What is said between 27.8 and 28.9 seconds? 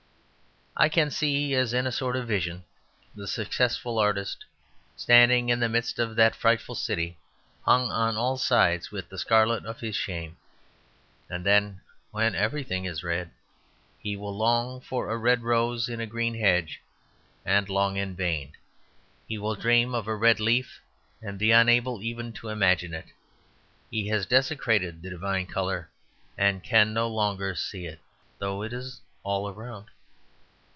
it, though it